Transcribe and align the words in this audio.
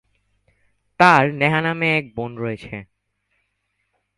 তাঁর 0.99 1.23
নেহা 1.33 1.59
নামে 1.61 1.87
এক 1.97 2.05
বোন 2.15 2.31
রয়েছে। 2.37 2.75